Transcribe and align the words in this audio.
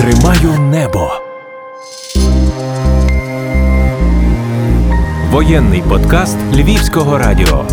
Тримаю 0.00 0.60
небо. 0.60 1.10
Воєнний 5.30 5.82
подкаст 5.88 6.38
Львівського 6.54 7.18
радіо. 7.18 7.66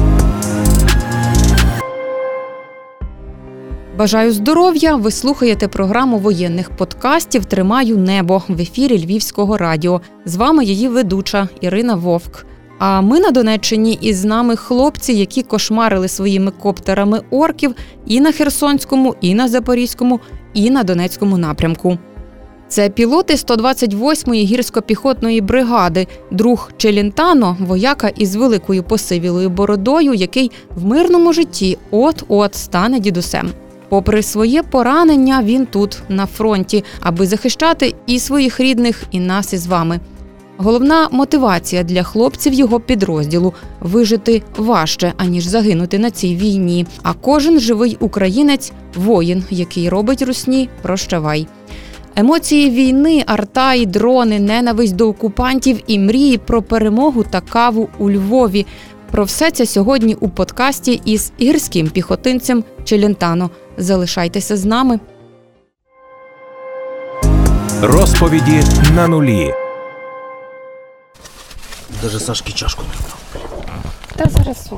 Бажаю 3.97 4.31
здоров'я! 4.31 4.95
Ви 4.95 5.11
слухаєте 5.11 5.67
програму 5.67 6.17
воєнних 6.17 6.69
подкастів 6.69 7.45
Тримаю 7.45 7.97
небо 7.97 8.43
в 8.47 8.61
ефірі 8.61 9.05
Львівського 9.05 9.57
радіо. 9.57 10.01
З 10.25 10.35
вами 10.35 10.65
її 10.65 10.87
ведуча 10.87 11.49
Ірина 11.61 11.95
Вовк. 11.95 12.45
А 12.79 13.01
ми 13.01 13.19
на 13.19 13.31
Донеччині 13.31 13.97
і 14.01 14.13
з 14.13 14.25
нами 14.25 14.55
хлопці, 14.55 15.13
які 15.13 15.43
кошмарили 15.43 16.07
своїми 16.07 16.51
коптерами 16.51 17.21
орків 17.31 17.75
і 18.05 18.19
на 18.19 18.31
Херсонському, 18.31 19.15
і 19.21 19.35
на 19.35 19.47
Запорізькому, 19.47 20.19
і 20.53 20.69
на 20.69 20.83
Донецькому 20.83 21.37
напрямку. 21.37 21.97
Це 22.69 22.89
пілоти 22.89 23.33
128-ї 23.33 24.45
гірсько-піхотної 24.45 25.41
бригади, 25.41 26.07
друг 26.31 26.71
Челінтано, 26.77 27.57
вояка 27.59 28.07
із 28.07 28.35
великою 28.35 28.83
посивілою 28.83 29.49
бородою, 29.49 30.13
який 30.13 30.51
в 30.75 30.85
мирному 30.85 31.33
житті 31.33 31.77
от-от 31.91 32.55
стане 32.55 32.99
дідусем. 32.99 33.51
Попри 33.89 34.23
своє 34.23 34.63
поранення, 34.63 35.41
він 35.43 35.65
тут 35.65 36.01
на 36.09 36.25
фронті, 36.25 36.83
аби 37.01 37.27
захищати 37.27 37.93
і 38.07 38.19
своїх 38.19 38.59
рідних, 38.59 39.03
і 39.11 39.19
нас 39.19 39.53
із 39.53 39.67
вами. 39.67 39.99
Головна 40.57 41.09
мотивація 41.11 41.83
для 41.83 42.03
хлопців 42.03 42.53
його 42.53 42.79
підрозділу 42.79 43.53
вижити 43.79 44.43
важче, 44.57 45.13
аніж 45.17 45.45
загинути 45.45 45.99
на 45.99 46.11
цій 46.11 46.35
війні. 46.35 46.85
А 47.03 47.13
кожен 47.13 47.59
живий 47.59 47.97
українець 47.99 48.71
воїн, 48.95 49.43
який 49.49 49.89
робить 49.89 50.21
русні 50.21 50.69
прощавай. 50.81 51.47
Емоції 52.19 52.69
війни, 52.69 53.23
арта 53.27 53.73
і 53.73 53.85
дрони, 53.85 54.39
ненависть 54.39 54.95
до 54.95 55.09
окупантів 55.09 55.79
і 55.87 55.99
мрії 55.99 56.37
про 56.37 56.61
перемогу 56.61 57.23
та 57.23 57.41
каву 57.41 57.89
у 57.97 58.11
Львові. 58.11 58.65
Про 59.11 59.23
все 59.23 59.51
це 59.51 59.65
сьогодні 59.65 60.15
у 60.15 60.29
подкасті 60.29 61.01
із 61.05 61.31
гірським 61.41 61.89
піхотинцем 61.89 62.63
Челентано. 62.83 63.49
Залишайтеся 63.77 64.57
з 64.57 64.65
нами. 64.65 64.99
Розповіді 67.81 68.63
на 68.95 69.07
нулі. 69.07 69.53
Даже 72.01 72.19
Сашки 72.19 72.53
чашку 72.53 72.83
не 72.83 72.93
вкрав. 72.99 73.19
Та 74.15 74.29
зараз 74.29 74.69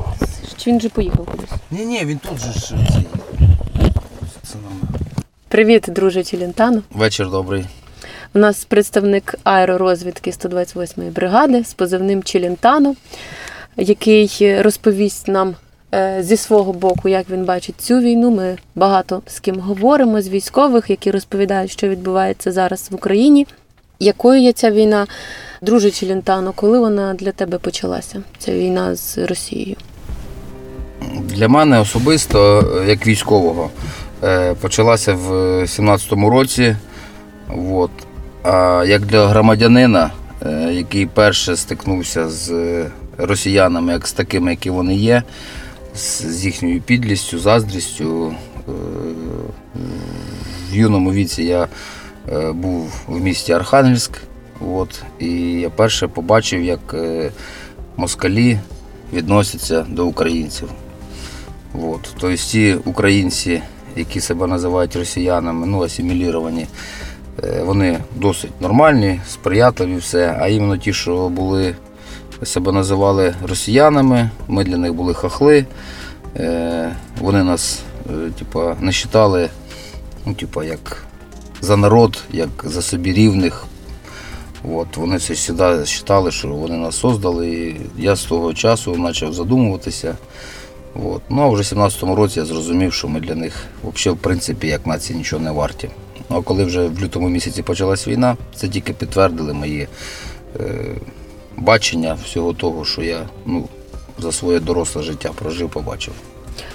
він 0.67 0.81
же 0.81 0.89
поїхав 0.89 1.25
кудись. 1.25 1.49
Ні, 1.71 1.85
ні, 1.85 2.05
він 2.05 2.17
тут 2.17 2.37
же 2.39 2.51
ж. 2.51 2.75
Це 4.43 4.55
нормально. 4.55 5.08
Привіт, 5.49 5.85
друже 5.87 6.23
Челентано. 6.23 6.81
Вечір 6.91 7.29
добрий. 7.29 7.65
У 8.33 8.39
нас 8.39 8.65
представник 8.65 9.35
аеророзвідки 9.43 10.31
128-ї 10.31 11.11
бригади 11.11 11.63
з 11.63 11.73
позивним 11.73 12.23
Челентано, 12.23 12.95
який 13.77 14.61
розповість 14.61 15.27
нам 15.27 15.55
е, 15.93 16.17
зі 16.23 16.37
свого 16.37 16.73
боку, 16.73 17.09
як 17.09 17.29
він 17.29 17.45
бачить 17.45 17.81
цю 17.81 17.99
війну. 17.99 18.31
Ми 18.31 18.57
багато 18.75 19.21
з 19.27 19.39
ким 19.39 19.59
говоримо 19.59 20.21
з 20.21 20.29
військових, 20.29 20.89
які 20.89 21.11
розповідають, 21.11 21.71
що 21.71 21.89
відбувається 21.89 22.51
зараз 22.51 22.87
в 22.91 22.95
Україні. 22.95 23.47
Якою 23.99 24.41
є 24.41 24.53
ця 24.53 24.71
війна, 24.71 25.07
друже 25.61 25.91
Челентано, 25.91 26.53
коли 26.55 26.79
вона 26.79 27.13
для 27.13 27.31
тебе 27.31 27.57
почалася? 27.57 28.23
Ця 28.37 28.53
війна 28.53 28.95
з 28.95 29.17
Росією? 29.17 29.75
Для 31.23 31.47
мене 31.47 31.79
особисто, 31.79 32.63
як 32.87 33.07
військового, 33.07 33.69
почалася 34.61 35.13
в 35.13 35.31
17-му 35.63 36.29
році. 36.29 36.75
От. 37.71 37.91
А 38.43 38.83
як 38.87 39.05
для 39.05 39.27
громадянина, 39.27 40.11
е, 40.45 40.69
який 40.73 41.05
перше 41.05 41.55
стикнувся 41.55 42.29
з 42.29 42.51
росіянами, 43.17 43.93
як 43.93 44.07
з 44.07 44.13
такими, 44.13 44.51
які 44.51 44.69
вони 44.69 44.95
є, 44.95 45.23
з 45.95 46.45
їхньою 46.45 46.81
підлістю, 46.81 47.39
заздрістю. 47.39 48.33
е, 48.67 48.71
В 50.71 50.75
юному 50.75 51.11
віці 51.11 51.43
я 51.43 51.67
е, 52.33 52.51
був 52.51 52.93
в 53.07 53.19
місті 53.21 53.53
Архангельськ. 53.53 54.11
От, 54.75 55.01
і 55.19 55.29
я 55.51 55.69
перше 55.69 56.07
побачив, 56.07 56.63
як 56.63 56.93
е, 56.93 57.31
москалі 57.97 58.59
відносяться 59.13 59.85
до 59.89 60.05
українців. 60.05 60.69
От. 61.73 61.99
Тобто 62.19 62.35
ті 62.35 62.73
українці, 62.85 63.61
які 63.99 64.19
себе 64.21 64.47
називають 64.47 64.95
росіянами, 64.95 65.67
ну, 65.67 65.83
асиміліровані, 65.83 66.67
е, 67.43 67.63
вони 67.63 67.99
досить 68.15 68.61
нормальні, 68.61 69.21
сприятливі, 69.29 69.95
все. 69.95 70.37
А 70.39 70.47
іменно 70.47 70.77
ті, 70.77 70.93
що 70.93 71.29
були, 71.29 71.75
себе 72.43 72.71
називали 72.71 73.35
росіянами, 73.47 74.29
ми 74.47 74.63
для 74.63 74.77
них 74.77 74.93
були 74.93 75.13
хахли. 75.13 75.65
Е, 76.37 76.95
Вони 77.21 77.43
нас 77.43 77.81
е, 78.09 78.31
типа, 78.39 78.75
не 78.79 78.91
вважали 78.91 79.49
ну, 80.25 80.33
типа, 80.33 80.63
як 80.63 81.03
за 81.61 81.77
народ, 81.77 82.23
як 82.31 82.49
за 82.63 82.81
собі 82.81 83.13
рівних. 83.13 83.65
От, 84.73 84.97
вони 84.97 85.17
все 85.17 85.35
сюди 85.35 85.63
вважали, 85.63 86.31
що 86.31 86.47
вони 86.47 86.77
нас 86.77 86.95
создали. 86.95 87.49
І 87.49 87.75
я 87.97 88.15
з 88.15 88.23
того 88.23 88.53
часу 88.53 88.93
почав 88.93 89.33
задумуватися. 89.33 90.17
От. 90.95 91.21
Ну 91.29 91.41
а 91.41 91.49
вже 91.49 91.75
в 91.75 91.79
17-му 91.79 92.15
році 92.15 92.39
я 92.39 92.45
зрозумів, 92.45 92.93
що 92.93 93.07
ми 93.07 93.19
для 93.19 93.35
них 93.35 93.53
взагалі, 93.83 94.17
в 94.19 94.21
принципі, 94.21 94.67
як 94.67 94.87
нації 94.87 95.17
нічого 95.17 95.41
не 95.43 95.51
варті. 95.51 95.89
Ну 96.29 96.37
а 96.37 96.41
коли 96.41 96.63
вже 96.63 96.87
в 96.87 97.01
лютому 97.01 97.29
місяці 97.29 97.63
почалась 97.63 98.07
війна, 98.07 98.37
це 98.55 98.67
тільки 98.67 98.93
підтвердили 98.93 99.53
мої 99.53 99.87
е, 100.59 100.85
бачення 101.57 102.17
всього 102.23 102.53
того, 102.53 102.85
що 102.85 103.01
я 103.01 103.19
ну, 103.45 103.67
за 104.19 104.31
своє 104.31 104.59
доросле 104.59 105.03
життя 105.03 105.29
прожив, 105.35 105.69
побачив. 105.69 106.13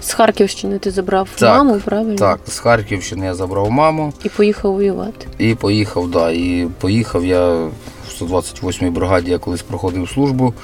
З 0.00 0.12
Харківщини 0.12 0.78
ти 0.78 0.90
забрав 0.90 1.28
Так, 1.34 1.58
маму, 1.58 1.80
правильно? 1.84 2.16
Так, 2.16 2.40
з 2.46 2.58
Харківщини 2.58 3.26
я 3.26 3.34
забрав 3.34 3.70
маму. 3.70 4.12
І 4.24 4.28
поїхав 4.28 4.72
воювати. 4.72 5.26
І 5.38 5.54
поїхав, 5.54 6.10
да. 6.10 6.30
І 6.30 6.68
поїхав 6.80 7.24
я 7.24 7.48
в 7.54 7.72
128-й 8.20 8.90
бригаді, 8.90 9.30
я 9.30 9.38
колись 9.38 9.62
проходив 9.62 10.08
службу, 10.08 10.54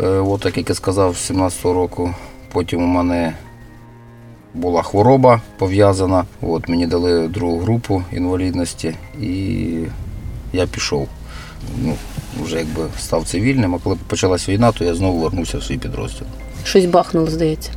е, 0.00 0.06
от 0.06 0.40
так 0.40 0.56
як 0.56 0.68
я 0.68 0.74
сказав, 0.74 1.16
з 1.16 1.30
17-го 1.30 1.74
року. 1.74 2.14
Потім 2.52 2.82
у 2.82 2.86
мене 2.86 3.34
була 4.54 4.82
хвороба 4.82 5.40
пов'язана. 5.58 6.24
От 6.42 6.68
мені 6.68 6.86
дали 6.86 7.28
другу 7.28 7.58
групу 7.58 8.02
інвалідності 8.12 8.94
і 9.20 9.66
я 10.52 10.66
пішов. 10.66 11.08
Ну, 11.82 11.94
вже 12.42 12.56
якби 12.56 12.82
став 12.98 13.24
цивільним, 13.24 13.74
а 13.74 13.78
коли 13.78 13.96
почалась 14.06 14.48
війна, 14.48 14.72
то 14.72 14.84
я 14.84 14.94
знову 14.94 15.18
вернувся 15.18 15.58
в 15.58 15.62
свій 15.62 15.78
підрозділ. 15.78 16.26
Щось 16.64 16.86
бахнуло, 16.86 17.26
здається. 17.26 17.70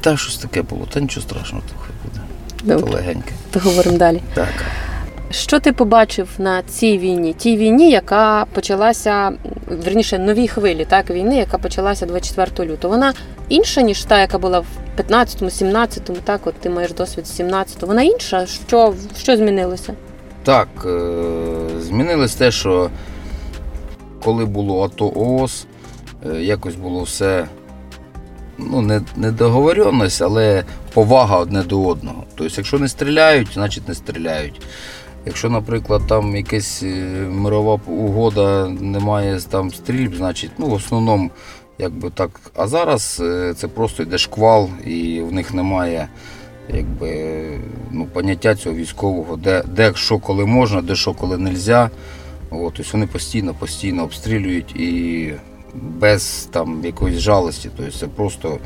Та 0.00 0.16
щось 0.16 0.36
таке 0.36 0.62
було, 0.62 0.86
та 0.90 1.00
нічого 1.00 1.26
страшного, 1.26 1.64
буде. 2.04 2.20
Добре, 2.64 2.94
легеньке. 2.94 3.32
поговоримо 3.50 3.98
далі. 3.98 4.22
Так. 4.34 4.48
Що 5.30 5.60
ти 5.60 5.72
побачив 5.72 6.28
на 6.38 6.62
цій 6.62 6.98
війні? 6.98 7.32
Тій 7.32 7.56
війні, 7.56 7.90
яка 7.90 8.46
почалася, 8.52 9.32
верніше, 9.84 10.18
новій 10.18 10.48
хвилі, 10.48 10.84
так, 10.84 11.10
війни, 11.10 11.36
яка 11.36 11.58
почалася 11.58 12.06
24 12.06 12.72
лютого. 12.72 12.94
Вона 12.94 13.14
інша, 13.48 13.82
ніж 13.82 14.04
та, 14.04 14.20
яка 14.20 14.38
була 14.38 14.60
в 14.60 14.66
15-му, 14.98 15.48
17-му, 15.48 16.16
так, 16.24 16.46
от 16.46 16.54
ти 16.54 16.70
маєш 16.70 16.92
досвід 16.92 17.24
17-го. 17.24 17.86
Вона 17.86 18.02
інша? 18.02 18.46
Що, 18.46 18.94
що 19.18 19.36
змінилося? 19.36 19.94
Так, 20.42 20.68
е, 20.84 21.80
змінилось 21.80 22.34
те, 22.34 22.50
що 22.50 22.90
коли 24.24 24.44
було 24.44 24.84
АТО 24.84 25.12
ООС, 25.16 25.66
е, 26.26 26.42
якось 26.42 26.74
було 26.74 27.02
все 27.02 27.48
ну, 28.58 28.80
не, 28.80 29.00
не 29.16 29.32
договоренність, 29.32 30.22
але 30.22 30.64
повага 30.94 31.38
одне 31.38 31.62
до 31.62 31.86
одного. 31.86 32.24
Тобто, 32.36 32.54
якщо 32.56 32.78
не 32.78 32.88
стріляють, 32.88 33.48
значить 33.54 33.88
не 33.88 33.94
стріляють. 33.94 34.60
Якщо, 35.26 35.50
наприклад, 35.50 36.02
там 36.08 36.36
якась 36.36 36.82
е, 36.82 36.86
мирова 37.30 37.80
угода, 37.86 38.68
немає 38.68 39.40
там 39.50 39.70
стрільб, 39.70 40.14
значить, 40.16 40.50
ну, 40.58 40.66
в 40.66 40.72
основному, 40.72 41.30
якби 41.78 42.10
так. 42.10 42.30
А 42.56 42.66
зараз 42.66 43.22
е, 43.24 43.54
це 43.56 43.68
просто 43.68 44.02
йде 44.02 44.18
шквал, 44.18 44.68
і 44.86 45.20
в 45.20 45.32
них 45.32 45.54
немає 45.54 46.08
якби, 46.74 47.46
ну, 47.90 48.06
поняття 48.12 48.54
цього 48.54 48.76
військового, 48.76 49.36
де, 49.36 49.62
де 49.66 49.92
що 49.94 50.18
коли 50.18 50.46
можна, 50.46 50.82
де 50.82 50.94
що 50.94 51.14
коли 51.14 51.38
не 51.38 51.50
можна. 51.50 51.90
От, 52.50 52.74
тобто 52.74 52.90
вони 52.92 53.06
постійно, 53.06 53.54
постійно 53.54 54.02
обстрілюють 54.02 54.76
і 54.76 55.34
без 55.74 56.48
там 56.52 56.84
якоїсь 56.84 57.18
жалості. 57.18 57.70
Тобто 57.76 57.98
це 57.98 58.06
просто, 58.06 58.58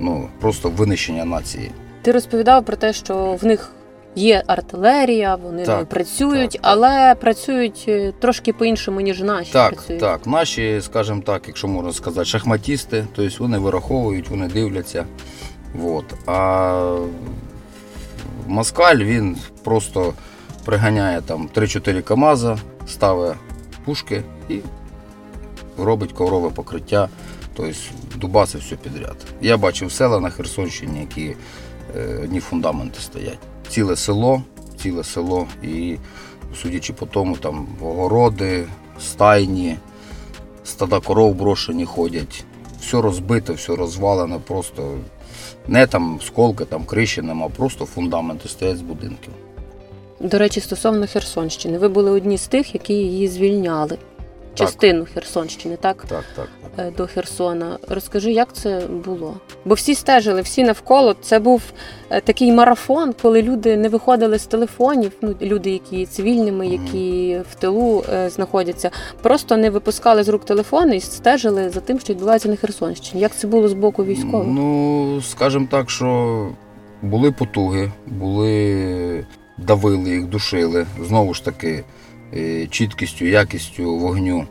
ну, 0.00 0.28
просто 0.40 0.68
винищення 0.68 1.24
нації. 1.24 1.70
Ти 2.02 2.12
розповідав 2.12 2.64
про 2.64 2.76
те, 2.76 2.92
що 2.92 3.38
в 3.42 3.44
них 3.44 3.72
є 4.16 4.42
артилерія, 4.46 5.34
вони 5.34 5.64
Так, 5.64 5.88
працюють, 5.88 6.50
так, 6.50 6.62
так. 6.62 6.70
але 6.72 7.14
працюють 7.14 7.84
е, 7.88 8.12
трошки 8.20 8.52
по-іншому, 8.52 9.00
ніж 9.00 9.20
наші 9.20 9.52
Так, 9.52 9.74
працюють. 9.74 10.00
так. 10.00 10.26
Наші, 10.26 10.80
скажімо 10.82 11.22
так, 11.26 11.42
якщо 11.46 11.68
можна 11.68 11.92
сказати, 11.92 12.24
шахматісти, 12.24 13.06
тобто 13.14 13.36
вони 13.38 13.58
вираховують, 13.58 14.28
вони 14.28 14.48
дивляться. 14.48 15.06
Вот. 15.74 16.04
А 16.26 16.98
Москаль 18.46 18.96
він 18.96 19.36
просто 19.64 20.12
приганяє 20.64 21.20
там 21.20 21.48
3-4 21.54 22.02
КАМАЗа, 22.02 22.58
ставить 22.86 23.34
пушки 23.84 24.22
і 24.48 24.58
робить 25.78 26.12
коврове 26.12 26.50
покриття, 26.50 27.08
тобто 27.54 27.72
дубаси 28.16 28.58
все 28.58 28.76
підряд. 28.76 29.16
Я 29.40 29.56
бачив 29.56 29.92
села 29.92 30.20
на 30.20 30.30
Херсонщині, 30.30 31.00
які 31.00 31.36
е, 31.96 32.20
одні 32.24 32.40
фундаменти 32.40 33.00
стоять. 33.00 33.38
Ціле 33.74 33.96
село, 33.96 34.42
ціле 34.82 35.04
село, 35.04 35.46
і 35.62 35.96
судячи 36.62 36.92
по 36.92 37.06
тому, 37.06 37.36
там 37.36 37.66
огороди, 37.82 38.66
стайні, 39.00 39.76
стада 40.64 41.00
коров 41.00 41.34
брошені 41.34 41.84
ходять. 41.84 42.44
Все 42.80 43.00
розбите, 43.00 43.52
все 43.52 43.76
розвалене, 43.76 44.38
просто 44.38 44.98
не 45.68 45.86
там 45.86 46.20
сколки, 46.26 46.64
там 46.64 46.84
криші 46.84 47.22
нема, 47.22 47.48
просто 47.48 47.84
фундаменти 47.84 48.48
стоять 48.48 48.78
з 48.78 48.82
будинків. 48.82 49.32
До 50.20 50.38
речі, 50.38 50.60
стосовно 50.60 51.06
Херсонщини, 51.06 51.78
ви 51.78 51.88
були 51.88 52.10
одні 52.10 52.38
з 52.38 52.46
тих, 52.46 52.74
які 52.74 52.94
її 52.94 53.28
звільняли. 53.28 53.98
Частину 54.54 55.06
Херсонщини, 55.14 55.76
так? 55.76 56.04
Так, 56.08 56.24
так, 56.36 56.48
так. 56.76 56.86
Е, 56.86 56.92
До 56.96 57.06
Херсона. 57.06 57.78
Розкажи, 57.88 58.32
як 58.32 58.52
це 58.52 58.82
було? 59.04 59.34
Бо 59.64 59.74
всі 59.74 59.94
стежили, 59.94 60.40
всі 60.40 60.64
навколо. 60.64 61.16
Це 61.20 61.38
був 61.38 61.62
е, 62.10 62.20
такий 62.20 62.52
марафон, 62.52 63.14
коли 63.22 63.42
люди 63.42 63.76
не 63.76 63.88
виходили 63.88 64.38
з 64.38 64.46
телефонів. 64.46 65.12
Ну, 65.20 65.34
люди, 65.42 65.70
які 65.70 66.06
цивільними, 66.06 66.66
які 66.68 67.40
в 67.50 67.54
тилу 67.54 68.04
е, 68.12 68.30
знаходяться, 68.30 68.90
просто 69.22 69.56
не 69.56 69.70
випускали 69.70 70.22
з 70.22 70.28
рук 70.28 70.44
телефони 70.44 70.96
і 70.96 71.00
стежили 71.00 71.70
за 71.70 71.80
тим, 71.80 72.00
що 72.00 72.12
відбувається 72.12 72.48
на 72.48 72.56
Херсонщині. 72.56 73.20
Як 73.20 73.36
це 73.36 73.46
було 73.46 73.68
з 73.68 73.72
боку 73.72 74.04
військових? 74.04 74.48
Ну, 74.48 75.20
скажімо 75.22 75.66
так, 75.70 75.90
що 75.90 76.48
були 77.02 77.32
потуги, 77.32 77.92
були 78.06 79.26
давили 79.58 80.10
їх, 80.10 80.26
душили. 80.26 80.86
Знову 81.06 81.34
ж 81.34 81.44
таки, 81.44 81.84
чіткістю, 82.70 83.24
якістю 83.24 83.96
вогню. 83.96 84.46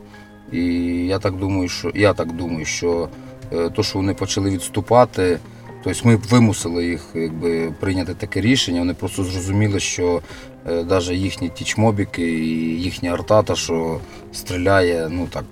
І 0.52 0.64
я 1.06 1.18
так 1.18 1.36
думаю, 1.36 1.68
що 1.68 1.92
я 1.94 2.12
так 2.12 2.32
думаю, 2.32 2.64
що 2.64 3.08
е, 3.52 3.70
то, 3.70 3.82
що 3.82 3.98
вони 3.98 4.14
почали 4.14 4.50
відступати, 4.50 5.38
тобто 5.84 6.08
ми 6.08 6.16
вимусили 6.16 6.86
їх 6.86 7.06
якби, 7.14 7.74
прийняти 7.80 8.14
таке 8.14 8.40
рішення. 8.40 8.78
Вони 8.78 8.94
просто 8.94 9.24
зрозуміли, 9.24 9.80
що 9.80 10.20
навіть 10.66 11.10
їхні 11.10 11.48
тічмобіки 11.48 12.22
і 12.22 12.82
їхня 12.82 13.12
артата, 13.12 13.54
що 13.54 14.00
стріляє, 14.32 15.08
ну 15.10 15.26
так, 15.30 15.44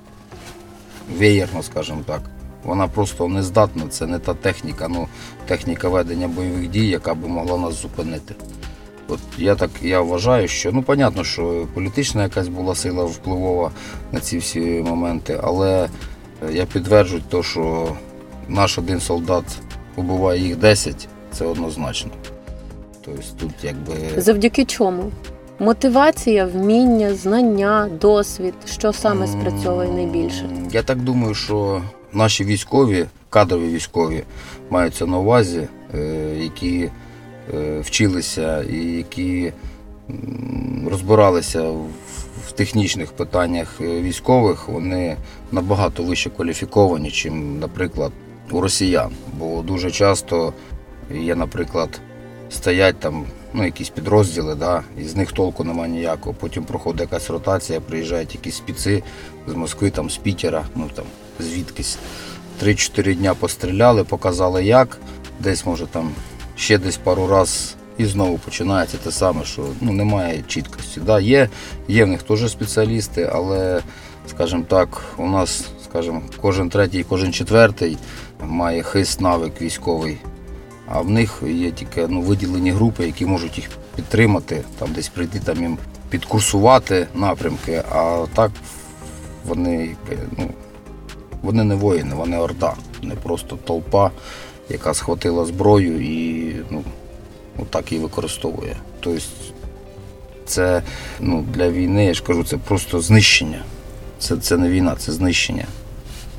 веєрно, 1.18 1.62
скажімо 1.62 2.02
так. 2.06 2.22
Вона 2.64 2.88
просто 2.88 3.28
не 3.28 3.42
здатна, 3.42 3.88
це 3.88 4.06
не 4.06 4.18
та 4.18 4.34
техніка, 4.34 4.88
ну, 4.88 5.08
техніка 5.46 5.88
ведення 5.88 6.28
бойових 6.28 6.68
дій, 6.68 6.88
яка 6.88 7.14
би 7.14 7.28
могла 7.28 7.58
нас 7.58 7.74
зупинити. 7.82 8.34
От 9.08 9.20
я 9.38 9.54
так 9.54 9.70
я 9.82 10.00
вважаю, 10.00 10.48
що 10.48 10.72
ну 10.72 10.82
понятно, 10.82 11.24
що 11.24 11.66
політична 11.74 12.22
якась 12.22 12.48
була 12.48 12.74
сила 12.74 13.04
впливова 13.04 13.70
на 14.12 14.20
ці 14.20 14.38
всі 14.38 14.60
моменти, 14.60 15.40
але 15.42 15.82
е, 15.82 15.88
я 16.52 16.66
підтверджую 16.66 17.22
те, 17.30 17.42
що 17.42 17.96
наш 18.48 18.78
один 18.78 19.00
солдат 19.00 19.44
убиває 19.96 20.40
їх 20.40 20.56
10, 20.56 21.08
це 21.32 21.44
однозначно. 21.44 22.10
Тобто 23.04 23.22
тут 23.40 23.52
якби. 23.62 23.94
Завдяки 24.16 24.64
чому? 24.64 25.10
Мотивація, 25.58 26.46
вміння, 26.46 27.14
знання, 27.14 27.88
досвід. 28.00 28.54
Що 28.66 28.92
саме 28.92 29.26
спрацьовує 29.26 29.88
найбільше? 29.88 30.50
Я 30.72 30.82
так 30.82 30.98
думаю, 30.98 31.34
що 31.34 31.82
наші 32.12 32.44
військові, 32.44 33.06
кадрові 33.30 33.68
військові, 33.68 34.22
маються 34.70 35.06
на 35.06 35.18
увазі, 35.18 35.68
е, 35.94 35.98
які 36.38 36.90
вчилися 37.80 38.62
і 38.62 38.76
які 38.76 39.52
розбиралися 40.90 41.62
в, 41.70 42.52
технічних 42.54 43.12
питаннях 43.12 43.80
е, 43.80 44.00
військових, 44.00 44.68
вони 44.68 45.16
набагато 45.52 46.02
вище 46.02 46.30
кваліфіковані, 46.30 47.04
ніж, 47.04 47.28
наприклад, 47.60 48.12
у 48.50 48.60
росіян. 48.60 49.10
Бо 49.38 49.62
дуже 49.62 49.90
часто 49.90 50.52
є, 51.14 51.34
наприклад, 51.34 52.00
стоять 52.50 52.98
там 52.98 53.24
ну, 53.52 53.64
якісь 53.64 53.88
підрозділи, 53.88 54.54
да, 54.54 54.82
і 54.98 55.04
з 55.04 55.16
них 55.16 55.32
толку 55.32 55.64
немає 55.64 55.92
ніякого. 55.92 56.36
Потім 56.40 56.64
проходить 56.64 57.00
якась 57.00 57.30
ротація, 57.30 57.80
приїжджають 57.80 58.34
якісь 58.34 58.56
спіци 58.56 59.02
з 59.46 59.54
Москви, 59.54 59.90
там, 59.90 60.10
з 60.10 60.16
Пітера, 60.16 60.64
ну 60.74 60.90
там 60.94 61.04
звідкись. 61.40 61.98
3-4 62.62 63.14
дня 63.14 63.34
постріляли, 63.34 64.04
показали 64.04 64.64
як, 64.64 64.98
десь 65.40 65.66
може 65.66 65.86
там 65.86 66.10
ще 66.62 66.78
десь 66.78 66.96
пару 66.96 67.26
раз 67.26 67.74
і 67.98 68.06
знову 68.06 68.38
починається 68.38 68.96
те 68.96 69.10
саме, 69.10 69.44
що 69.44 69.62
ну, 69.80 69.92
немає 69.92 70.44
чіткості. 70.46 71.00
Да, 71.00 71.20
є, 71.20 71.48
є 71.88 72.04
в 72.04 72.08
них 72.08 72.22
теж 72.22 72.50
спеціалісти, 72.50 73.30
але, 73.32 73.82
скажімо 74.30 74.64
так, 74.68 75.02
у 75.16 75.26
нас, 75.26 75.64
скажімо, 75.84 76.22
кожен 76.40 76.68
третій, 76.68 77.04
кожен 77.08 77.32
четвертий 77.32 77.98
має 78.40 78.82
хист 78.82 79.20
навик 79.20 79.62
військовий. 79.62 80.18
А 80.86 81.00
в 81.00 81.10
них 81.10 81.42
є 81.46 81.70
тільки 81.70 82.06
ну, 82.08 82.20
виділені 82.20 82.70
групи, 82.70 83.06
які 83.06 83.26
можуть 83.26 83.58
їх 83.58 83.68
підтримати, 83.96 84.62
там 84.78 84.88
десь 84.94 85.08
прийти 85.08 85.40
там 85.40 85.62
їм 85.62 85.78
підкурсувати 86.10 87.06
напрямки, 87.14 87.82
а 87.92 88.26
так 88.34 88.50
вони, 89.44 89.96
ну, 90.38 90.50
вони 91.42 91.64
не 91.64 91.74
воїни, 91.74 92.14
вони 92.14 92.38
орда, 92.38 92.74
не 93.02 93.14
просто 93.14 93.58
толпа, 93.64 94.10
яка 94.68 94.94
схватила 94.94 95.44
зброю 95.44 96.00
і 96.00 96.51
ну, 96.70 96.84
отак 97.58 97.92
її 97.92 98.04
використовує. 98.04 98.76
Тобто 99.00 99.20
це 100.44 100.82
ну, 101.20 101.44
для 101.54 101.68
війни, 101.70 102.04
я 102.04 102.14
ж 102.14 102.22
кажу, 102.22 102.44
це 102.44 102.56
просто 102.56 103.00
знищення. 103.00 103.64
Це, 104.18 104.36
це 104.36 104.56
не 104.56 104.68
війна, 104.68 104.94
це 104.98 105.12
знищення. 105.12 105.66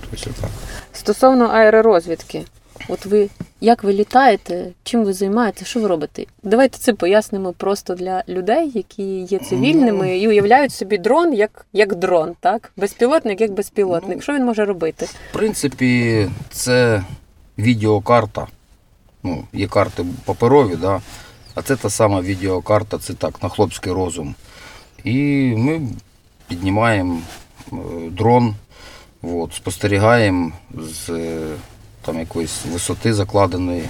Тобто 0.10 0.30
так. 0.42 0.50
Стосовно 0.94 1.46
аеророзвідки, 1.46 2.42
от 2.90 3.06
ви 3.06 3.30
як 3.64 3.84
ви 3.84 3.94
літаєте, 3.94 4.68
чим 4.84 5.04
ви 5.04 5.14
займаєтеся, 5.14 5.66
що 5.66 5.80
ви 5.80 5.88
робите? 5.88 6.26
Давайте 6.44 6.78
це 6.78 6.94
пояснимо 6.94 7.54
просто 7.54 7.96
для 7.96 8.24
людей, 8.30 8.72
які 8.76 9.20
є 9.20 9.40
цивільними 9.40 10.18
і 10.18 10.28
уявляють 10.28 10.72
собі 10.72 10.98
дрон 10.98 11.34
як, 11.34 11.66
як 11.74 11.96
дрон, 11.96 12.36
так? 12.40 12.72
Безпілотник 12.78 13.42
як 13.42 13.52
безпілотник. 13.52 14.16
Ну, 14.18 14.22
Що 14.22 14.34
він 14.34 14.46
може 14.46 14.66
робити? 14.66 15.06
В 15.06 15.34
принципі, 15.34 16.28
це 16.52 17.04
відеокарта. 17.58 18.48
Ну, 19.24 19.44
є 19.54 19.68
карти 19.68 20.06
паперові, 20.26 20.76
да? 20.76 21.02
а 21.56 21.62
це 21.62 21.76
та 21.76 21.90
сама 21.90 22.22
відеокарта, 22.22 22.98
це 22.98 23.14
так, 23.14 23.44
на 23.44 23.50
хлопський 23.50 23.92
розум. 23.94 24.36
І 25.04 25.14
ми 25.58 25.82
піднімаємо 26.48 27.22
е, 27.74 27.76
дрон, 28.10 28.56
от, 29.22 29.54
спостерігаємо 29.54 30.52
з 30.74 31.10
е, 31.10 31.56
там, 32.02 32.20
якоїсь 32.20 32.66
висоти 32.66 33.14
закладеної 33.14 33.84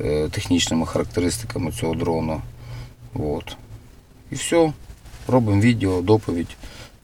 е, 0.00 0.28
технічними 0.28 0.86
характеристиками 0.86 1.72
цього 1.72 1.94
дрону. 1.94 2.42
От. 3.14 3.56
І 4.30 4.34
все. 4.34 4.72
Робимо 5.28 5.60
відео, 5.60 6.00
доповідь 6.00 6.56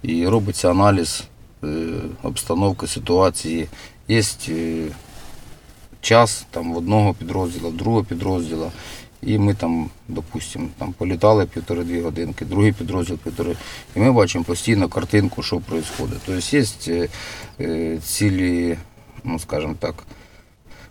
і 0.03 0.29
робиться 0.29 0.71
аналіз 0.71 1.25
обстановки, 2.23 2.87
ситуації. 2.87 3.69
Є 4.09 4.23
час 6.01 6.47
там, 6.51 6.73
в 6.73 6.77
одного 6.77 7.15
підрозділу, 7.15 7.69
в 7.69 7.77
другого 7.77 8.05
підрозділу. 8.05 8.71
І 9.23 9.39
ми 9.39 9.55
там, 9.55 9.91
допустимо, 10.09 10.69
там 10.79 10.93
політали 10.93 11.47
півтори-дві 11.47 12.01
годинки, 12.01 12.45
другий 12.45 12.73
підрозділ 12.73 13.17
півтори. 13.17 13.57
І 13.97 14.01
ми 14.01 14.13
бачимо 14.13 14.45
постійно 14.45 14.89
картинку, 14.89 15.43
що 15.43 15.57
відбувається. 15.57 16.19
Тобто 16.27 17.07
є 17.59 17.99
цілі, 18.01 18.79
ну 19.25 19.39
скажімо 19.39 19.75
так, 19.79 19.95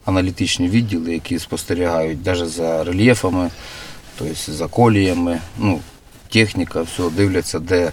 аналітичні 0.06 0.70
відділи, 0.70 1.14
які 1.14 1.40
спостерігають 1.40 2.26
навіть 2.26 2.50
за 2.50 2.84
рельєфами, 2.84 3.50
тобто 4.18 4.52
за 4.52 4.68
коліями, 4.68 5.40
ну, 5.58 5.80
техніка, 6.30 6.82
все, 6.82 7.10
дивляться, 7.10 7.60
де 7.60 7.92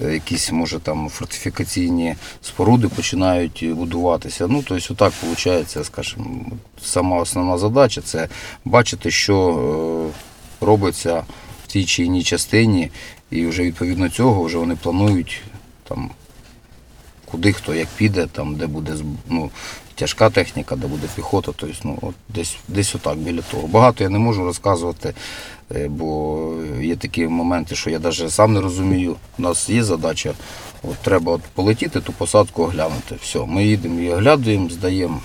якісь, 0.00 0.52
може, 0.52 0.78
там 0.78 1.08
фортифікаційні 1.08 2.14
споруди 2.42 2.88
починають 2.88 3.64
будуватися. 3.72 4.46
Ну, 4.46 4.64
тобто, 4.66 4.94
отак 4.94 5.12
виходить, 5.22 5.76
скажімо, 5.86 6.44
сама 6.82 7.16
основна 7.16 7.58
задача 7.58 8.00
це 8.00 8.28
бачити, 8.64 9.10
що 9.10 10.12
е, 10.60 10.66
робиться 10.66 11.24
в 11.64 11.66
тій 11.66 11.84
чи 11.84 12.04
іншій 12.04 12.22
частині, 12.22 12.90
і 13.30 13.46
вже 13.46 13.62
відповідно 13.62 14.08
цього 14.08 14.42
вже 14.42 14.58
вони 14.58 14.76
планують 14.76 15.42
там. 15.88 16.10
Куди 17.24 17.52
хто 17.52 17.74
як 17.74 17.88
піде, 17.88 18.26
там, 18.26 18.56
де 18.56 18.66
буде 18.66 18.92
ну, 19.28 19.50
тяжка 20.02 20.30
техніка, 20.30 20.76
де 20.76 20.86
буде 20.86 21.06
піхота, 21.16 21.52
тобто, 21.56 21.76
ну, 21.84 21.98
от 22.02 22.14
десь, 22.28 22.56
десь 22.68 22.94
отак 22.94 23.18
біля 23.18 23.42
того. 23.42 23.66
Багато 23.66 24.04
я 24.04 24.10
не 24.10 24.18
можу 24.18 24.44
розказувати, 24.44 25.14
е, 25.74 25.88
бо 25.88 26.54
є 26.80 26.96
такі 26.96 27.28
моменти, 27.28 27.74
що 27.74 27.90
я 27.90 27.98
навіть 27.98 28.30
сам 28.30 28.52
не 28.52 28.60
розумію. 28.60 29.16
У 29.38 29.42
нас 29.42 29.68
є 29.68 29.84
задача, 29.84 30.34
от 30.82 30.96
треба 30.96 31.32
от 31.32 31.42
полетіти, 31.42 32.00
ту 32.00 32.12
посадку 32.12 32.62
оглянути. 32.62 33.14
Все, 33.22 33.38
ми 33.38 33.64
їдемо 33.64 34.00
і 34.00 34.12
оглядуємо, 34.12 34.68
здаємо 34.70 35.20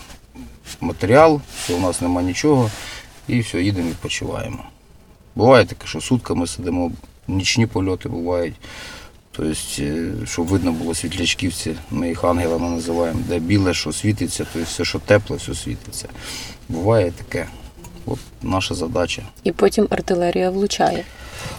матеріал, 0.81 1.41
все, 1.59 1.73
у 1.73 1.79
нас 1.79 2.01
нема 2.01 2.21
нічого, 2.21 2.71
і 3.27 3.39
все, 3.39 3.63
їдемо 3.63 3.89
відпочиваємо. 3.89 4.63
Буває 5.35 5.65
таке, 5.65 5.87
що 5.87 6.01
сутками 6.01 6.47
сидимо 6.47 6.91
нічні 7.27 7.67
польоти 7.67 8.09
бувають. 8.09 8.55
Тобто, 9.37 9.53
е, 9.79 10.11
щоб 10.25 10.47
видно 10.47 10.71
було 10.71 10.95
світлячківці, 10.95 11.75
ми 11.91 12.07
їх 12.07 12.23
ангелами 12.23 12.69
називаємо, 12.69 13.19
де 13.27 13.39
біле, 13.39 13.73
що 13.73 13.93
світиться, 13.93 14.45
тобто 14.53 14.67
все, 14.67 14.85
що 14.85 14.99
тепле, 14.99 15.37
все 15.37 15.55
світиться. 15.55 16.07
Буває 16.69 17.11
таке. 17.11 17.47
От 18.05 18.19
наша 18.41 18.75
задача. 18.75 19.21
І 19.43 19.51
потім 19.51 19.87
артилерія 19.89 20.49
влучає. 20.49 21.03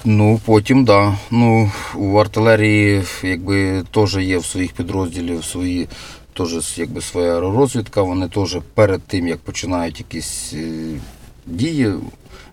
Ну, 0.04 0.40
потім, 0.44 0.86
так. 0.86 1.10
Да. 1.10 1.18
Ну, 1.30 1.72
у 1.96 2.16
артилерії 2.16 3.02
якби 3.22 3.84
теж 3.90 4.16
є 4.16 4.38
в 4.38 4.44
своїх 4.44 4.72
підрозділів 4.72 5.44
свої, 5.44 5.88
теж 6.32 6.78
якби 6.78 7.00
своя 7.00 7.34
аеророзвідка. 7.34 8.02
Вони 8.02 8.28
теж 8.28 8.58
перед 8.74 9.02
тим, 9.02 9.28
як 9.28 9.38
починають 9.38 9.98
якісь 9.98 10.52
е, 10.52 10.88
дії, 11.46 11.92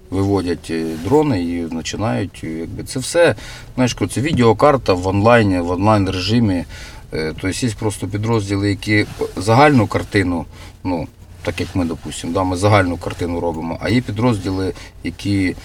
виводять 0.10 0.68
е, 0.70 0.86
дрони 1.04 1.44
і 1.44 1.64
починають. 1.76 2.42
е, 2.44 2.48
Якби 2.48 2.84
це 2.84 3.00
все, 3.00 3.36
знаєш, 3.76 3.96
це 4.12 4.22
відеокарта 4.22 4.94
в 4.94 5.08
онлайні, 5.08 5.60
в 5.60 5.72
онлайн 5.72 6.10
режимі. 6.10 6.66
Е, 7.14 7.34
Тобто 7.42 7.68
є 7.68 7.74
просто 7.80 8.08
підрозділи, 8.08 8.70
які 8.70 9.06
загальну 9.36 9.88
картину, 9.88 10.46
ну, 10.84 11.08
так 11.44 11.60
як 11.60 11.76
ми, 11.76 11.86
допустимо, 11.86 12.34
да, 12.34 12.44
ми 12.44 12.58
загальну 12.58 12.98
картину 12.98 13.40
робимо, 13.40 13.78
а 13.82 13.90
є 13.90 14.02
підрозділи, 14.02 14.74
які 15.04 15.56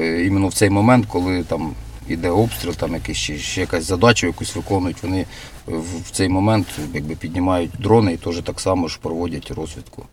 іменно 0.00 0.48
в 0.48 0.54
цей 0.54 0.70
момент, 0.70 1.06
коли 1.06 1.42
там 1.42 1.72
іде 2.08 2.30
обстріл, 2.30 2.72
там 2.74 2.94
якийсь 2.94 3.18
ще, 3.18 3.38
ще 3.38 3.60
якась 3.60 3.84
задача 3.84 4.26
якусь 4.26 4.56
виконують, 4.56 5.02
вони 5.02 5.26
в 5.66 6.10
цей 6.10 6.28
момент 6.28 6.66
якби, 6.94 7.14
піднімають 7.14 7.70
дрони 7.78 8.12
і 8.12 8.16
теж 8.16 8.40
так 8.44 8.60
само 8.60 8.88
ж 8.88 8.98
проводять 9.02 9.50
розвідку. 9.50 10.04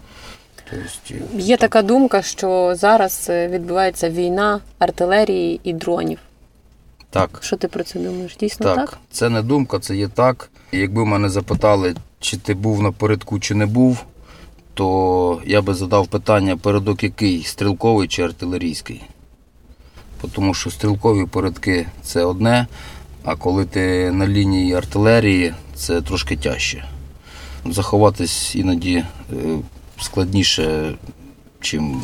Тобто, 0.70 1.26
Є 1.38 1.58
така 1.58 1.82
думка, 1.82 2.22
що 2.22 2.76
зараз 2.76 3.28
е, 3.30 3.48
відбувається 3.48 4.10
війна 4.10 4.60
артилерії 4.80 5.60
і 5.64 5.74
дронів. 5.74 6.20
так. 7.10 7.40
Що 7.42 7.56
ти 7.58 7.68
про 7.68 7.84
це 7.84 8.00
думаєш? 8.00 8.36
Дійсно 8.40 8.66
так? 8.66 8.90
Так, 8.90 9.00
це 9.12 9.30
не 9.30 9.42
думка, 9.42 9.80
це 9.80 9.96
є 9.96 10.08
так. 10.08 10.50
Якби 10.72 11.06
мене 11.06 11.30
запитали, 11.30 11.96
чи 12.20 12.38
ти 12.38 12.54
був 12.54 12.82
напередку, 12.84 13.40
чи 13.40 13.56
не 13.56 13.66
був, 13.66 14.04
то 14.74 15.42
я 15.46 15.62
би 15.62 15.74
задав 15.74 16.08
питання, 16.08 16.58
передок 16.58 17.04
який 17.04 17.44
стрілковий 17.44 18.08
чи 18.08 18.22
артилерійський. 18.24 19.04
Тому 20.32 20.54
що 20.54 20.72
стрілкові 20.72 21.26
передки 21.26 21.88
це 22.02 22.24
одне, 22.26 22.68
а 23.24 23.36
коли 23.36 23.66
ти 23.66 24.12
на 24.12 24.28
лінії 24.28 24.74
артилерії, 24.74 25.54
це 25.76 26.02
трошки 26.02 26.38
тяжче. 26.38 26.86
Заховатись 27.66 28.56
іноді 28.56 28.96
е, 28.96 29.36
складніше, 30.02 30.96
чим 31.62 32.02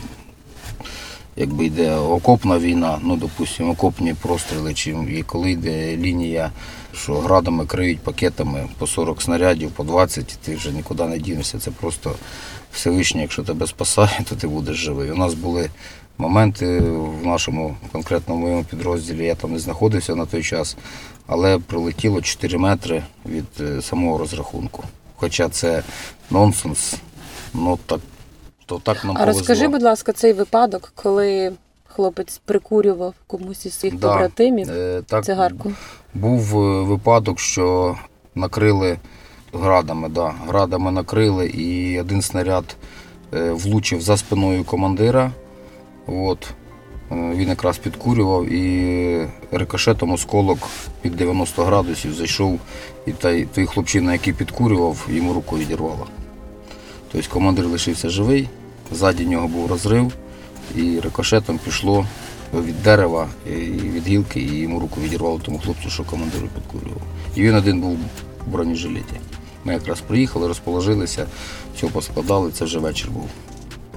якби 1.35 1.65
йде 1.65 1.95
окопна 1.95 2.59
війна, 2.59 2.99
ну 3.03 3.15
допустимо, 3.15 3.71
окопні 3.71 4.13
простріли, 4.13 4.73
чим 4.73 5.17
і 5.17 5.23
коли 5.23 5.51
йде 5.51 5.97
лінія, 5.97 6.51
що 6.93 7.13
градами 7.13 7.65
криють 7.65 7.99
пакетами 7.99 8.67
по 8.77 8.87
40 8.87 9.21
снарядів, 9.21 9.71
по 9.71 9.83
20, 9.83 10.33
і 10.33 10.45
ти 10.45 10.55
вже 10.55 10.71
нікуди 10.71 11.07
не 11.07 11.17
дінешся. 11.17 11.59
Це 11.59 11.71
просто 11.71 12.15
Всевишнє, 12.73 13.21
якщо 13.21 13.43
тебе 13.43 13.67
спасає, 13.67 14.21
то 14.29 14.35
ти 14.35 14.47
будеш 14.47 14.77
живий. 14.77 15.11
У 15.11 15.15
нас 15.15 15.33
були 15.33 15.69
моменти 16.17 16.79
в 16.79 17.25
нашому 17.25 17.75
конкретному 17.91 18.41
моєму 18.41 18.63
підрозділі, 18.63 19.25
я 19.25 19.35
там 19.35 19.53
не 19.53 19.59
знаходився 19.59 20.15
на 20.15 20.25
той 20.25 20.43
час, 20.43 20.77
але 21.27 21.59
прилетіло 21.59 22.21
4 22.21 22.57
метри 22.57 23.03
від 23.25 23.45
е, 23.59 23.81
самого 23.81 24.17
розрахунку. 24.17 24.83
Хоча 25.15 25.49
це 25.49 25.83
нонсенс, 26.29 26.95
ну 27.53 27.79
так, 27.85 27.99
то 28.65 28.79
так 28.79 29.03
нам 29.05 29.15
А 29.17 29.19
повезло. 29.19 29.39
розкажи, 29.39 29.67
будь 29.67 29.81
ласка, 29.83 30.13
цей 30.13 30.33
випадок, 30.33 30.91
коли 30.95 31.51
хлопець 31.87 32.41
прикурював 32.45 33.13
комусь 33.27 33.65
із 33.65 33.73
своїх 33.73 33.99
Да. 33.99 34.11
побратимів 34.13 34.69
Е, 34.71 35.01
так, 35.07 35.25
цигарку. 35.25 35.71
Був 36.13 36.57
е, 36.63 36.81
випадок, 36.83 37.39
що 37.39 37.97
накрили 38.35 38.97
градами, 39.53 40.09
да, 40.09 40.33
градами 40.47 40.91
накрили, 40.91 41.47
і 41.47 41.99
один 41.99 42.21
снаряд 42.21 42.75
е, 43.33 43.51
влучив 43.51 44.01
за 44.01 44.17
спиною 44.17 44.63
командира. 44.63 45.31
От. 46.07 46.47
Е, 47.11 47.15
Він 47.35 47.49
якраз 47.49 47.77
підкурював 47.77 48.45
і 48.45 49.27
рикошетом 49.51 50.11
осколок 50.11 50.57
під 51.01 51.15
90 51.15 51.63
градусів 51.63 52.13
зайшов, 52.13 52.59
і 53.05 53.11
той, 53.11 53.45
той 53.45 53.65
хлопчина, 53.65 54.13
який 54.13 54.33
підкурював, 54.33 55.07
йому 55.09 55.33
руку 55.33 55.57
відірвало. 55.57 56.07
Тобто 57.11 57.29
командир 57.29 57.65
лишився 57.65 58.09
живий, 58.09 58.49
ззаді 58.91 59.25
нього 59.25 59.47
був 59.47 59.67
розрив, 59.67 60.13
і 60.75 60.99
рикошетом 60.99 61.59
пішло 61.65 62.07
від 62.53 62.83
дерева 62.83 63.27
і 63.47 63.51
від 63.69 64.07
гілки, 64.07 64.39
і 64.39 64.59
йому 64.59 64.79
руку 64.79 65.01
відірвало 65.01 65.39
тому 65.45 65.59
хлопцю, 65.59 65.89
що 65.89 66.03
командиру 66.03 66.47
підкурював. 66.55 67.01
І 67.35 67.41
він 67.41 67.55
один 67.55 67.81
був 67.81 67.97
в 68.47 68.51
бронежилеті. 68.51 69.15
Ми 69.63 69.73
якраз 69.73 70.01
приїхали, 70.01 70.47
розположилися, 70.47 71.25
все 71.75 71.87
поскладали, 71.87 72.51
це 72.51 72.65
вже 72.65 72.79
вечір 72.79 73.09
був. 73.11 73.29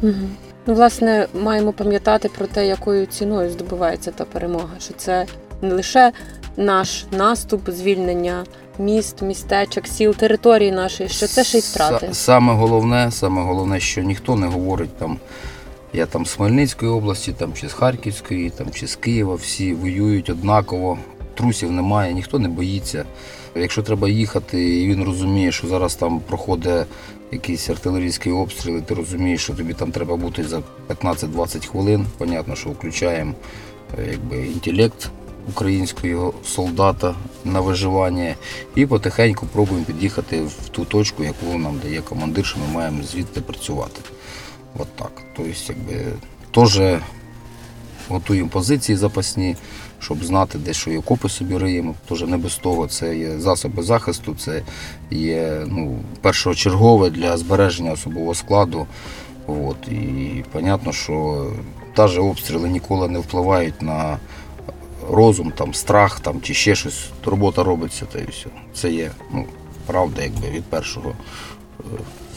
Угу. 0.03 0.29
Ну, 0.67 0.75
власне, 0.75 1.27
маємо 1.35 1.73
пам'ятати 1.73 2.29
про 2.29 2.47
те, 2.47 2.67
якою 2.67 3.07
ціною 3.07 3.51
здобувається 3.51 4.11
та 4.11 4.25
перемога. 4.25 4.71
Що 4.79 4.95
це 4.95 5.27
не 5.63 5.75
лише 5.75 6.13
наш 6.57 7.05
наступ, 7.13 7.71
звільнення 7.71 8.45
міст, 8.79 9.23
містечок, 9.23 9.87
сіл, 9.87 10.15
території 10.15 10.73
нашої, 10.73 11.09
що 11.09 11.27
це 11.27 11.45
ще 11.45 11.59
й 11.59 11.61
втрати. 11.61 12.09
Саме 12.13 12.53
головне, 12.53 13.11
саме 13.11 13.43
головне, 13.43 13.81
що 13.81 14.03
ніхто 14.03 14.37
не 14.37 14.47
говорить 14.47 14.97
там. 14.97 15.19
Я 15.93 16.07
там 16.07 16.27
з 16.27 16.33
Хмельницької 16.33 16.93
області, 16.93 17.35
там 17.39 17.53
чи 17.53 17.69
з 17.69 17.73
Харківської, 17.73 18.51
там 18.51 18.67
чи 18.71 18.87
з 18.87 18.97
Києва, 18.97 19.35
всі 19.35 19.75
воюють 19.75 20.31
однаково. 20.31 20.99
Трусів 21.35 21.73
немає, 21.73 22.15
ніхто 22.15 22.39
не 22.39 22.49
боїться. 22.49 23.05
Якщо 23.55 23.83
треба 23.83 24.09
їхати, 24.09 24.81
і 24.81 24.89
він 24.89 25.05
розуміє, 25.05 25.53
що 25.53 25.67
зараз 25.67 25.95
там 25.95 26.21
проходить 26.21 26.87
якийсь 27.33 27.71
артилерійський 27.71 28.33
обстріл, 28.33 28.79
і 28.79 28.81
ти 28.81 28.95
розумієш, 28.95 29.43
що 29.43 29.55
тобі 29.55 29.75
там 29.75 29.91
треба 29.91 30.17
бути 30.17 30.45
за 30.45 30.63
15-20 30.89 31.67
хвилин. 31.67 32.07
Понятно, 32.19 32.57
що 32.57 32.71
включаємо 32.71 33.33
е, 33.99 34.09
якби, 34.11 34.47
інтелект 34.47 35.11
українського 35.49 36.35
солдата 36.45 37.15
на 37.45 37.61
виживання 37.61 38.35
і 38.75 38.87
потихеньку 38.87 39.47
пробуємо 39.47 39.87
під'їхати 39.87 40.43
в 40.43 40.69
ту 40.69 40.85
точку, 40.85 41.25
яку 41.25 41.59
нам 41.59 41.79
дає 41.83 42.01
командир, 42.01 42.47
що 42.47 42.59
ми 42.59 42.75
маємо 42.75 43.03
звідти 43.03 43.41
працювати. 43.41 44.01
От 44.79 44.97
так. 44.97 45.13
Тобто, 45.37 45.53
якби 45.69 46.05
теж 46.51 47.01
готуємо 48.09 48.49
позиції 48.49 48.97
запасні, 48.97 49.57
щоб 49.99 50.25
знати, 50.25 50.59
де 50.59 50.73
що 50.73 50.91
і 50.91 50.97
окопи 50.97 51.29
собі 51.29 51.59
риємо. 51.59 51.95
Теж 52.09 52.23
не 52.23 52.37
без 52.37 52.57
того. 52.57 52.87
Це 52.87 53.17
є 53.17 53.39
засоби 53.39 53.83
захисту, 53.83 54.35
це 54.39 54.63
є 55.11 55.63
ну, 55.67 55.99
першочергове 56.21 57.11
для 57.11 57.37
збереження 57.37 57.93
особового 57.93 58.35
складу. 58.35 58.87
От. 59.47 59.89
І 59.89 60.45
понятно, 60.53 60.93
що 60.93 61.47
навіть 61.97 62.19
обстріли 62.19 62.69
ніколи 62.69 63.09
не 63.09 63.19
впливають 63.19 63.83
на 63.83 64.19
розум, 65.11 65.53
там, 65.57 65.75
страх 65.75 66.21
там, 66.21 66.41
чи 66.41 66.55
ще 66.55 66.75
щось. 66.75 67.07
Робота 67.25 67.63
робиться 67.65 68.05
та 68.13 68.19
і 68.19 68.27
все. 68.31 68.47
Це 68.75 68.91
є 68.93 69.11
ну, 69.33 69.45
правда 69.87 70.23
якби, 70.23 70.51
від 70.51 70.65
першого. 70.65 71.13
е, 71.81 71.85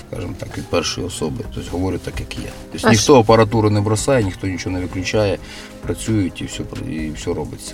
Скажімо 0.10 0.34
так, 0.40 0.58
від 0.58 0.66
першої 0.66 1.08
особи. 1.08 1.44
Тобто 1.56 1.72
говорю 1.72 1.98
так, 1.98 2.14
як 2.20 2.38
є. 2.38 2.50
Тобто 2.72 2.90
ніхто 2.90 3.20
апаратуру 3.20 3.70
не 3.70 3.82
бросає, 3.82 4.24
ніхто 4.24 4.48
нічого 4.48 4.76
не 4.76 4.82
виключає, 4.82 5.38
працюють 5.82 6.42
і 6.42 6.46
все, 6.46 6.64
і 6.92 7.12
все 7.12 7.34
робиться. 7.34 7.74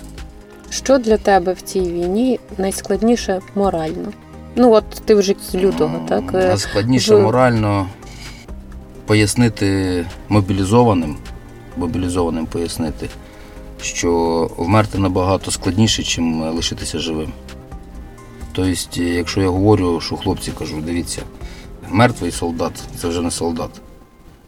Що 0.70 0.98
для 0.98 1.16
тебе 1.16 1.52
в 1.52 1.60
цій 1.62 1.80
війні 1.80 2.40
найскладніше 2.58 3.40
морально? 3.54 4.12
Ну, 4.56 4.72
от 4.72 4.84
ти 5.04 5.14
вже 5.14 5.34
з 5.50 5.54
лютого, 5.54 6.06
так? 6.08 6.24
Е, 6.34 6.48
Найскладніше 6.48 7.14
в- 7.14 7.20
морально 7.22 7.88
пояснити 9.06 10.06
мобілізованим, 10.28 11.16
мобілізованим 11.76 12.46
пояснити, 12.46 13.08
що 13.84 14.50
вмерти 14.56 14.98
набагато 14.98 15.50
складніше, 15.50 16.22
ніж 16.22 16.44
лишитися 16.54 16.98
живим. 16.98 17.32
Тобто, 18.52 19.00
якщо 19.00 19.40
я 19.40 19.48
говорю, 19.48 20.00
що 20.00 20.16
хлопці 20.16 20.52
кажу, 20.58 20.80
дивіться, 20.80 21.22
мертвий 21.90 22.30
солдат 22.30 22.72
це 22.96 23.08
вже 23.08 23.22
не 23.22 23.30
солдат, 23.30 23.70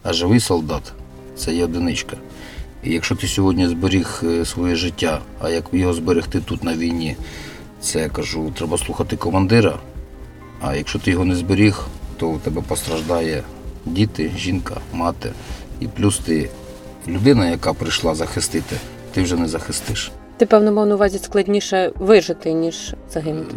а 0.03 0.13
живий 0.13 0.39
солдат 0.39 0.93
це 1.35 1.55
є 1.55 1.65
одиничка. 1.65 2.17
І 2.83 2.93
якщо 2.93 3.15
ти 3.15 3.27
сьогодні 3.27 3.67
зберіг 3.67 4.21
е, 4.23 4.45
своє 4.45 4.75
життя, 4.75 5.21
а 5.41 5.49
як 5.49 5.65
його 5.71 5.93
зберегти 5.93 6.39
тут 6.39 6.63
на 6.63 6.75
війні, 6.75 7.15
це 7.81 8.09
кажу, 8.09 8.51
треба 8.55 8.77
слухати 8.77 9.17
командира. 9.17 9.79
А 10.61 10.75
якщо 10.75 10.99
ти 10.99 11.11
його 11.11 11.25
не 11.25 11.35
зберіг, 11.35 11.85
то 12.17 12.27
у 12.27 12.37
тебе 12.37 12.61
постраждає 12.61 13.43
діти, 13.85 14.31
жінка, 14.37 14.77
мати. 14.93 15.31
І 15.79 15.87
плюс 15.87 16.17
ти 16.19 16.49
людина, 17.07 17.49
яка 17.49 17.73
прийшла 17.73 18.15
захистити, 18.15 18.75
ти 19.13 19.21
вже 19.21 19.35
не 19.35 19.47
захистиш. 19.47 20.11
Ти, 20.37 20.45
певно, 20.45 20.71
мав 20.71 20.87
на 20.87 20.95
увазі 20.95 21.19
складніше 21.19 21.91
вижити, 21.95 22.53
ніж 22.53 22.93
загинути. 23.11 23.55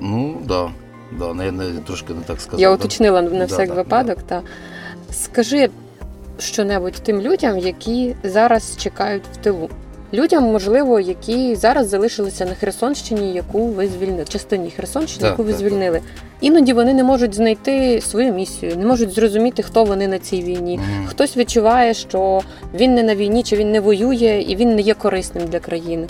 Ну, 0.00 0.34
так. 0.34 0.46
Да, 0.48 0.70
да, 1.18 1.34
не, 1.34 1.52
не, 1.52 1.80
трошки 1.86 2.14
не 2.14 2.20
так 2.20 2.40
сказав. 2.40 2.60
Я 2.60 2.68
да. 2.68 2.74
уточнила 2.74 3.22
на 3.22 3.44
всяк 3.44 3.68
да, 3.68 3.74
випадок. 3.74 4.22
Та. 4.22 4.42
Скажи 5.12 5.70
щонебудь 6.38 7.00
тим 7.02 7.20
людям, 7.20 7.58
які 7.58 8.16
зараз 8.22 8.76
чекають 8.76 9.24
в 9.32 9.36
тилу. 9.36 9.70
Людям, 10.14 10.44
можливо, 10.44 11.00
які 11.00 11.54
зараз 11.54 11.88
залишилися 11.88 12.44
на 12.44 12.54
Херсонщині, 12.54 13.32
яку 13.32 13.66
ви 13.66 13.88
звільнили, 13.88 14.24
частині 14.28 14.70
Херсонщини, 14.70 15.28
яку 15.28 15.42
ви 15.42 15.52
звільнили. 15.52 16.00
Іноді 16.40 16.72
вони 16.72 16.94
не 16.94 17.04
можуть 17.04 17.34
знайти 17.34 18.00
свою 18.00 18.32
місію, 18.32 18.76
не 18.76 18.86
можуть 18.86 19.10
зрозуміти, 19.10 19.62
хто 19.62 19.84
вони 19.84 20.08
на 20.08 20.18
цій 20.18 20.42
війні. 20.42 20.80
Хтось 21.06 21.36
відчуває, 21.36 21.94
що 21.94 22.40
він 22.74 22.94
не 22.94 23.02
на 23.02 23.14
війні, 23.14 23.42
чи 23.42 23.56
він 23.56 23.72
не 23.72 23.80
воює, 23.80 24.44
і 24.48 24.56
він 24.56 24.74
не 24.74 24.82
є 24.82 24.94
корисним 24.94 25.46
для 25.46 25.60
країни. 25.60 26.06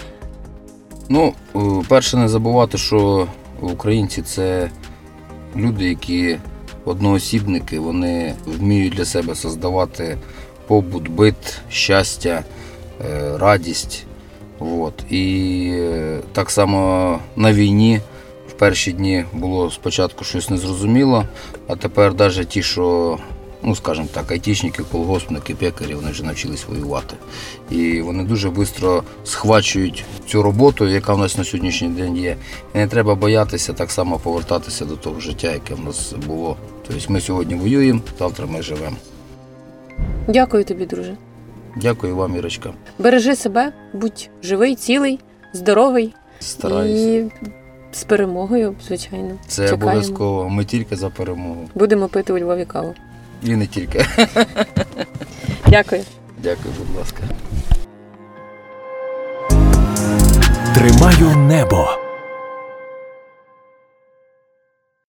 Ну, 1.09 1.32
е, 1.56 1.59
перше, 1.88 2.16
не 2.16 2.28
забувати, 2.28 2.78
що 2.78 3.28
українці 3.61 4.23
це 4.23 4.71
люди, 5.56 5.85
які 5.85 6.38
одноосібники, 6.85 7.78
вони 7.78 8.35
вміють 8.47 8.94
для 8.94 9.04
себе 9.04 9.35
создавати 9.35 10.18
побут, 10.66 11.09
бит, 11.09 11.61
щастя, 11.68 12.44
радість. 13.38 14.06
От. 14.58 15.04
І 15.11 15.68
е, 15.75 16.20
так 16.32 16.50
само 16.50 17.18
на 17.37 17.52
війні 17.52 18.00
в 18.49 18.52
перші 18.52 18.92
дні 18.92 19.25
було 19.32 19.70
спочатку 19.70 20.25
щось 20.25 20.50
незрозуміло, 20.50 21.25
а 21.68 21.76
тепер 21.76 22.14
навіть 22.14 22.49
ті, 22.49 22.62
що, 22.62 23.18
ну 23.62 23.76
скажімо 23.76 24.08
так, 24.12 24.32
айтішники, 24.32 24.82
колгоспники, 24.82 25.54
пекарі, 25.54 25.94
вони 25.94 26.11
вже 26.11 26.25
навчились 26.25 26.66
воювати. 26.68 27.16
І 27.70 28.00
вони 28.00 28.25
дуже 28.25 28.50
швидко 28.50 29.04
схвачують 29.25 30.04
цю 30.26 30.42
роботу, 30.42 30.88
яка 30.88 31.14
в 31.14 31.18
нас 31.18 31.38
на 31.38 31.44
сьогоднішній 31.44 31.88
день 31.88 32.16
є. 32.16 32.37
І 32.75 32.78
не 32.78 32.87
треба 32.87 33.14
боятися 33.14 33.72
так 33.72 33.90
само 33.90 34.18
повертатися 34.18 34.84
до 34.84 34.96
того 34.96 35.20
життя, 35.20 35.52
яке 35.52 35.75
в 35.75 35.80
нас 35.80 36.14
було. 36.26 36.56
Тобто 36.87 37.12
ми 37.12 37.20
сьогодні 37.20 37.54
воюємо, 37.54 38.00
завтра 38.18 38.46
ми 38.46 38.62
живемо. 38.62 38.96
Дякую 40.28 40.64
тобі, 40.64 40.87
друже. 40.87 41.16
Дякую 41.76 42.17
вам, 42.17 42.37
Ірочка. 42.37 42.73
Бережи 42.99 43.37
себе, 43.37 43.73
будь 43.93 44.31
живий, 44.43 44.75
цілий, 44.75 45.19
здоровий 45.52 46.14
Стараюся. 46.41 47.09
і 47.09 47.31
з 47.93 48.05
перемогою, 48.05 48.75
звичайно. 48.87 49.31
Це 49.47 49.62
чекаємо. 49.69 49.85
обов'язково. 49.91 50.49
Ми 50.49 50.64
тільки 50.64 50.97
за 50.97 51.11
перемогу. 51.11 51.69
Будемо 51.75 52.09
пити 52.09 52.33
у 52.33 52.38
Львові 52.38 52.64
каву. 52.64 52.95
І 53.43 53.57
не 53.57 53.67
тільки. 53.67 54.07
Дякую. 55.69 56.02
Дякую, 56.43 56.75
будь 56.79 56.97
ласка. 56.99 57.23
Тримаю 60.75 61.37
небо. 61.37 61.88